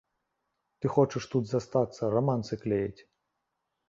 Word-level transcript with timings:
Ты 0.79 0.85
хочаш 0.93 1.27
тут 1.33 1.43
застацца, 1.51 2.09
рамансы 2.15 2.59
клеіць. 2.65 3.01